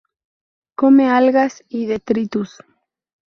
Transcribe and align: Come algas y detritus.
Come 0.79 1.11
algas 1.11 1.63
y 1.69 1.85
detritus. 1.85 2.59